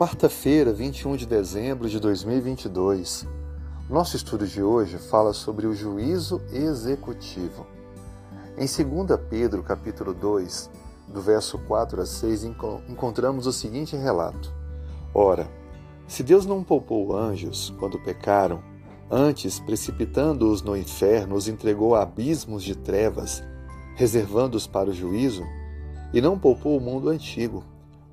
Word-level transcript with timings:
Quarta-feira, 0.00 0.72
21 0.72 1.14
de 1.14 1.26
dezembro 1.26 1.86
de 1.86 2.00
2022. 2.00 3.28
Nosso 3.86 4.16
estudo 4.16 4.46
de 4.46 4.62
hoje 4.62 4.96
fala 4.96 5.34
sobre 5.34 5.66
o 5.66 5.74
juízo 5.74 6.40
executivo. 6.50 7.66
Em 8.56 8.64
2 8.64 9.20
Pedro, 9.28 9.62
capítulo 9.62 10.14
2, 10.14 10.70
do 11.06 11.20
verso 11.20 11.58
4 11.58 12.00
a 12.00 12.06
6, 12.06 12.44
encontramos 12.88 13.46
o 13.46 13.52
seguinte 13.52 13.94
relato: 13.94 14.50
Ora, 15.12 15.46
se 16.08 16.22
Deus 16.22 16.46
não 16.46 16.64
poupou 16.64 17.14
anjos 17.14 17.70
quando 17.78 18.02
pecaram, 18.02 18.62
antes, 19.10 19.60
precipitando-os 19.60 20.62
no 20.62 20.74
inferno, 20.74 21.34
os 21.34 21.46
entregou 21.46 21.94
a 21.94 22.04
abismos 22.04 22.62
de 22.62 22.74
trevas, 22.74 23.42
reservando-os 23.96 24.66
para 24.66 24.88
o 24.88 24.94
juízo, 24.94 25.44
e 26.10 26.22
não 26.22 26.38
poupou 26.38 26.78
o 26.78 26.80
mundo 26.80 27.10
antigo, 27.10 27.62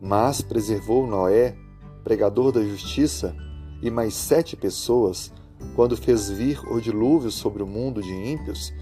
mas 0.00 0.40
preservou 0.40 1.06
Noé, 1.06 1.56
pregador 2.06 2.52
da 2.52 2.62
justiça, 2.62 3.34
e 3.82 3.90
mais 3.90 4.14
sete 4.14 4.54
pessoas, 4.54 5.32
quando 5.74 5.96
fez 5.96 6.30
vir 6.30 6.60
o 6.72 6.80
dilúvio 6.80 7.32
sobre 7.32 7.64
o 7.64 7.66
mundo 7.66 8.00
de 8.00 8.12
ímpios, 8.12 8.72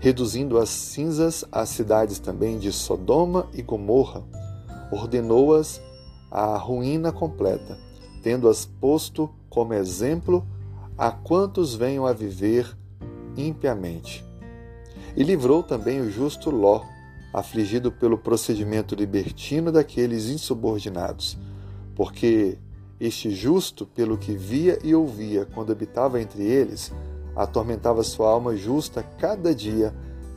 reduzindo 0.00 0.58
as 0.58 0.68
cinzas 0.68 1.44
às 1.52 1.68
cidades 1.68 2.18
também 2.18 2.58
de 2.58 2.72
Sodoma 2.72 3.48
e 3.54 3.62
Gomorra, 3.62 4.24
ordenou-as 4.90 5.80
à 6.28 6.56
ruína 6.56 7.12
completa, 7.12 7.78
tendo-as 8.20 8.64
posto 8.66 9.30
como 9.48 9.74
exemplo 9.74 10.44
a 10.98 11.12
quantos 11.12 11.76
venham 11.76 12.04
a 12.04 12.12
viver 12.12 12.76
impiamente. 13.36 14.24
E 15.16 15.22
livrou 15.22 15.62
também 15.62 16.00
o 16.00 16.10
justo 16.10 16.50
Ló, 16.50 16.82
afligido 17.32 17.92
pelo 17.92 18.18
procedimento 18.18 18.96
libertino 18.96 19.70
daqueles 19.70 20.26
insubordinados, 20.26 21.38
porque 21.94 22.58
este 23.04 23.32
justo, 23.32 23.84
pelo 23.84 24.16
que 24.16 24.36
via 24.36 24.78
e 24.84 24.94
ouvia 24.94 25.44
quando 25.44 25.72
habitava 25.72 26.20
entre 26.20 26.44
eles, 26.44 26.92
atormentava 27.34 28.04
sua 28.04 28.30
alma 28.30 28.54
justa 28.54 29.02
cada 29.18 29.52
dia 29.52 29.92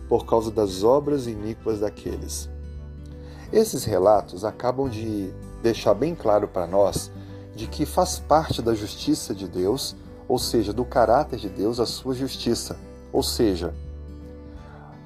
por 0.10 0.26
causa 0.26 0.50
das 0.50 0.84
obras 0.84 1.28
iníquas 1.28 1.82
daqueles. 1.82 2.50
Esses 3.54 3.84
relatos 3.84 4.44
acabam 4.44 4.90
de 4.90 5.32
deixar 5.62 5.94
bem 5.94 6.16
claro 6.16 6.48
para 6.48 6.66
nós 6.66 7.12
de 7.56 7.68
que 7.68 7.86
faz 7.86 8.18
parte 8.18 8.64
da 8.64 8.74
justiça 8.74 9.36
de 9.36 9.48
Deus, 9.48 9.96
ou 10.28 10.40
seja, 10.40 10.74
do 10.74 10.84
caráter 10.84 11.38
de 11.38 11.50
Deus, 11.50 11.80
a 11.80 11.86
sua 11.86 12.16
justiça. 12.16 12.76
Ou 13.14 13.22
seja, 13.22 13.76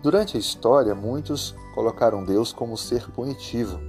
durante 0.02 0.38
a 0.38 0.40
história, 0.40 0.96
muitos 0.96 1.54
colocaram 1.76 2.24
Deus 2.24 2.54
como 2.54 2.78
ser 2.78 3.12
punitivo, 3.12 3.82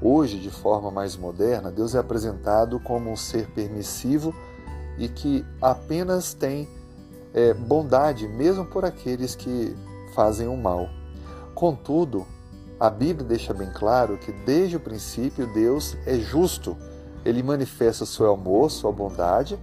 Hoje, 0.00 0.38
de 0.38 0.50
forma 0.50 0.90
mais 0.90 1.16
moderna, 1.16 1.70
Deus 1.70 1.94
é 1.94 1.98
apresentado 1.98 2.78
como 2.80 3.10
um 3.10 3.16
ser 3.16 3.48
permissivo 3.50 4.34
e 4.98 5.08
que 5.08 5.44
apenas 5.60 6.34
tem 6.34 6.68
é, 7.32 7.54
bondade, 7.54 8.28
mesmo 8.28 8.64
por 8.64 8.84
aqueles 8.84 9.34
que 9.34 9.76
fazem 10.14 10.48
o 10.48 10.56
mal. 10.56 10.88
Contudo, 11.54 12.26
a 12.78 12.90
Bíblia 12.90 13.26
deixa 13.26 13.54
bem 13.54 13.70
claro 13.72 14.18
que 14.18 14.30
desde 14.30 14.76
o 14.76 14.80
princípio 14.80 15.46
Deus 15.54 15.96
é 16.06 16.18
justo. 16.18 16.76
Ele 17.24 17.42
manifesta 17.42 18.04
seu 18.04 18.30
amor, 18.32 18.70
sua 18.70 18.92
bondade, 18.92 19.58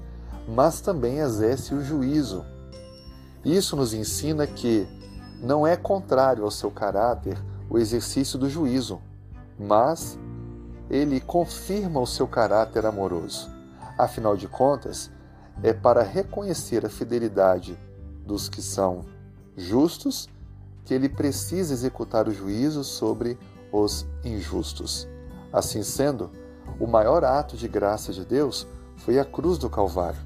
mas 0.47 0.81
também 0.81 1.19
exerce 1.19 1.75
o 1.75 1.83
juízo. 1.83 2.43
Isso 3.45 3.75
nos 3.75 3.93
ensina 3.93 4.47
que 4.47 4.87
não 5.41 5.65
é 5.65 5.75
contrário 5.75 6.43
ao 6.43 6.51
seu 6.51 6.71
caráter 6.71 7.37
o 7.69 7.77
exercício 7.77 8.39
do 8.39 8.49
juízo, 8.49 8.99
mas 9.59 10.17
ele 10.89 11.19
confirma 11.19 11.99
o 11.99 12.07
seu 12.07 12.27
caráter 12.27 12.85
amoroso. 12.85 13.49
Afinal 13.97 14.35
de 14.35 14.47
contas, 14.47 15.11
é 15.61 15.73
para 15.73 16.03
reconhecer 16.03 16.85
a 16.85 16.89
fidelidade 16.89 17.77
dos 18.25 18.49
que 18.49 18.61
são 18.61 19.05
justos 19.55 20.27
que 20.83 20.93
ele 20.93 21.07
precisa 21.07 21.73
executar 21.73 22.27
o 22.27 22.33
juízo 22.33 22.83
sobre 22.83 23.37
os 23.71 24.05
injustos. 24.23 25.07
Assim 25.51 25.83
sendo, 25.83 26.31
o 26.79 26.87
maior 26.87 27.23
ato 27.23 27.55
de 27.55 27.67
graça 27.67 28.11
de 28.11 28.25
Deus 28.25 28.67
foi 28.97 29.19
a 29.19 29.25
cruz 29.25 29.57
do 29.57 29.69
Calvário, 29.69 30.19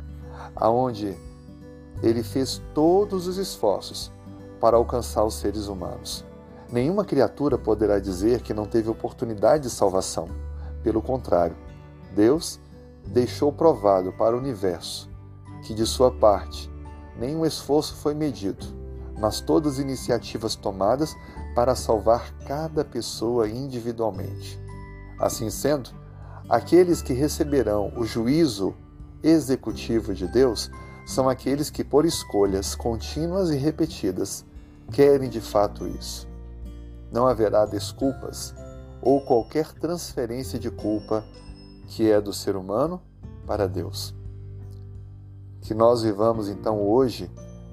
aonde 0.56 1.16
ele 2.02 2.24
fez 2.24 2.62
todos 2.74 3.28
os 3.28 3.38
esforços 3.38 4.12
para 4.60 4.78
alcançar 4.78 5.24
os 5.24 5.36
seres 5.36 5.68
humanos. 5.68 6.26
Nenhuma 6.70 7.06
criatura 7.06 7.58
poderá 7.58 7.98
dizer 7.98 8.42
que 8.42 8.54
não 8.54 8.66
teve 8.66 8.90
oportunidade 8.90 9.64
de 9.64 9.70
salvação. 9.70 10.28
Pelo 10.84 11.02
contrário, 11.02 11.56
Deus 12.14 12.60
deixou 13.06 13.54
provado 13.54 14.12
para 14.12 14.36
o 14.36 14.40
universo 14.40 15.10
que, 15.64 15.74
de 15.74 15.86
sua 15.86 16.12
parte, 16.12 16.70
nenhum 17.18 17.46
esforço 17.46 17.96
foi 17.96 18.14
medido, 18.14 18.66
mas 19.18 19.40
todas 19.40 19.76
as 19.76 19.80
iniciativas 19.80 20.56
tomadas 20.56 21.16
para 21.56 21.74
salvar 21.74 22.34
cada 22.46 22.84
pessoa 22.84 23.48
individualmente. 23.48 24.60
Assim 25.18 25.50
sendo, 25.50 25.90
aqueles 26.50 27.02
que 27.02 27.14
receberão 27.14 27.94
o 27.96 28.04
juízo 28.04 28.76
executivo 29.24 30.14
de 30.14 30.28
Deus 30.28 30.70
são 31.06 31.30
aqueles 31.30 31.70
que, 31.70 31.84
por 31.84 32.06
escolhas 32.06 32.76
contínuas 32.76 33.52
e 33.52 33.56
repetidas, 33.56 34.46
querem 34.92 35.30
de 35.30 35.40
fato 35.40 35.88
isso 35.88 36.28
não 37.12 37.28
haverá 37.28 37.66
desculpas 37.66 38.54
ou 39.02 39.22
qualquer 39.22 39.72
transferência 39.74 40.60
de 40.60 40.70
culpa 40.70 41.24
que 41.88 42.10
é 42.12 42.20
do 42.20 42.34
ser 42.34 42.56
humano 42.56 43.02
para 43.46 43.68
Deus. 43.68 44.14
Que 45.62 45.74
nós 45.74 46.02
vivamos 46.02 46.50
então 46.50 46.82
hoje 46.82 47.32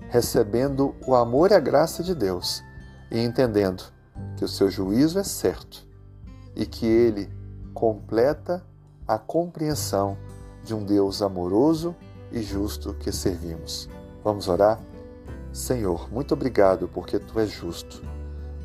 recebendo 0.09 0.94
o 1.06 1.15
amor 1.15 1.50
e 1.50 1.55
a 1.55 1.61
graça 1.61 2.03
de 2.03 2.15
Deus 2.15 2.62
e 3.11 3.19
entendendo 3.19 3.83
que 4.37 4.44
o 4.44 4.49
seu 4.49 4.71
juízo 4.71 5.19
é 5.19 5.25
certo 5.25 5.87
e 6.55 6.67
que 6.67 6.87
ele 6.87 7.28
completa 7.73 8.65
a 9.06 9.19
compreensão 9.19 10.17
de 10.62 10.75
um 10.75 10.84
Deus 10.84 11.21
amoroso 11.21 11.94
e 12.33 12.43
justo 12.43 12.94
que 12.94 13.12
servimos. 13.12 13.89
Vamos 14.23 14.49
orar? 14.49 14.81
Senhor, 15.53 16.11
muito 16.11 16.34
obrigado 16.34 16.89
porque 16.89 17.19
tu 17.19 17.39
és 17.39 17.50
justo. 17.50 18.03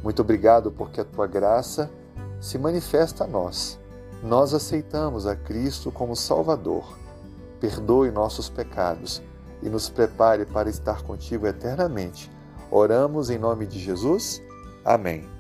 Muito 0.04 0.22
obrigado 0.22 0.72
porque 0.72 1.02
a 1.02 1.06
tua 1.06 1.28
graça 1.28 1.90
se 2.40 2.58
manifesta 2.58 3.26
a 3.26 3.28
nós. 3.28 3.80
Nós 4.24 4.54
aceitamos 4.54 5.26
a 5.26 5.36
Cristo 5.36 5.92
como 5.92 6.16
Salvador. 6.16 6.98
Perdoe 7.60 8.12
nossos 8.12 8.50
pecados 8.50 9.22
e 9.62 9.70
nos 9.70 9.90
prepare 9.90 10.46
para 10.46 10.70
estar 10.70 11.04
contigo 11.04 11.48
eternamente. 11.48 12.32
Oramos 12.72 13.30
em 13.30 13.38
nome 13.38 13.66
de 13.66 13.80
Jesus. 13.80 14.42
Amém. 14.86 15.39